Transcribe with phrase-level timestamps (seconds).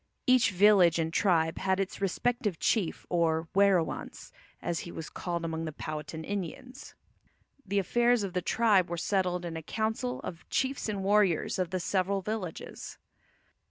[0.25, 5.65] Each village and tribe had its respective chief, or "werowance," as he was called among
[5.65, 6.95] the Powhatan Indians.
[7.67, 11.59] The affairs of the tribe were settled in a council of the chiefs and warriors
[11.59, 12.97] of the several villages.